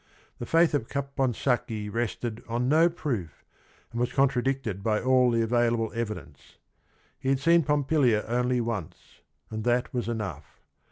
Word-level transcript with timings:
The 0.39 0.47
faith 0.47 0.73
of 0.73 0.89
Capon 0.89 1.35
sacchi 1.35 1.87
rested 1.87 2.41
on 2.47 2.67
no 2.67 2.89
proof, 2.89 3.45
and 3.91 3.99
was 3.99 4.11
contradicted 4.11 4.81
by 4.81 4.99
all 4.99 5.29
the 5.29 5.43
available 5.43 5.91
evidence. 5.93 6.57
He 7.19 7.29
had 7.29 7.39
seen 7.39 7.61
Pompilia 7.61 8.25
only 8.27 8.61
once, 8.61 9.21
and 9.51 9.63
that 9.63 9.93
was 9.93 10.09
enough. 10.09 10.59